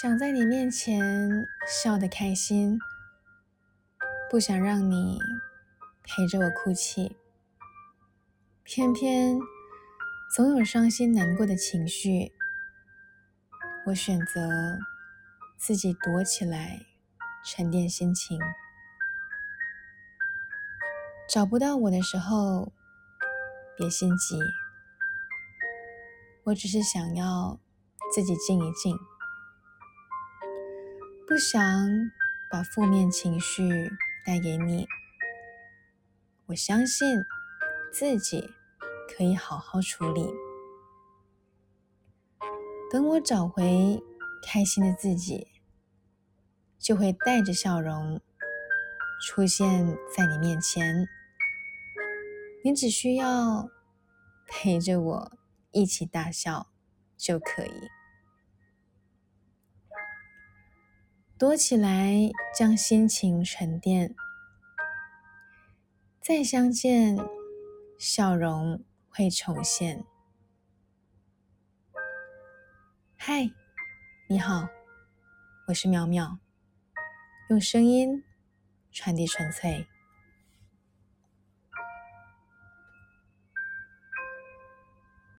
[0.00, 2.78] 想在你面前笑得开心，
[4.30, 5.18] 不想让你
[6.04, 7.16] 陪着我哭泣，
[8.62, 9.36] 偏偏
[10.32, 12.30] 总有伤心难过的情绪，
[13.88, 14.78] 我选择
[15.56, 16.86] 自己躲起来
[17.44, 18.38] 沉淀心情。
[21.28, 22.72] 找不到我的时候，
[23.76, 24.38] 别心急。
[26.44, 27.58] 我只是想要
[28.14, 28.96] 自己静一静，
[31.28, 32.10] 不想
[32.50, 33.68] 把负面情绪
[34.24, 34.88] 带给你。
[36.46, 37.18] 我相信
[37.92, 38.54] 自己
[39.14, 40.26] 可以好好处理。
[42.90, 44.02] 等我找回
[44.42, 45.48] 开心的自己，
[46.78, 48.22] 就会带着笑容
[49.26, 51.06] 出现在你面前。
[52.64, 53.68] 你只需要
[54.46, 55.32] 陪着我
[55.72, 56.68] 一起大笑
[57.18, 57.97] 就可以。
[61.38, 64.16] 躲起来，将心情沉淀，
[66.20, 67.16] 再相见，
[67.96, 70.04] 笑容会重现。
[73.16, 73.48] 嗨，
[74.28, 74.68] 你好，
[75.68, 76.40] 我是苗苗，
[77.50, 78.24] 用声音
[78.90, 79.86] 传递纯粹。